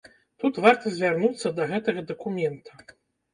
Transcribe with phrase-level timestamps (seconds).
[0.43, 2.71] Тут варта звярнуцца да гэтага дакумента.